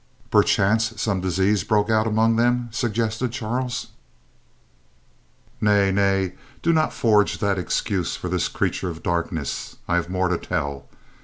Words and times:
"Perchance, 0.31 0.99
some 0.99 1.21
disease 1.21 1.63
broke 1.63 1.91
out 1.91 2.07
among 2.07 2.35
them," 2.35 2.69
suggested 2.71 3.31
Charles. 3.31 3.89
"Nay, 5.61 5.91
nay; 5.91 6.33
do 6.63 6.73
not 6.73 6.91
forge 6.91 7.37
that 7.37 7.59
excuse 7.59 8.15
for 8.15 8.27
this 8.27 8.47
creature 8.47 8.89
of 8.89 9.03
darkness. 9.03 9.75
I 9.87 9.97
have 9.97 10.09
more 10.09 10.27
to 10.27 10.39
tell. 10.39 10.85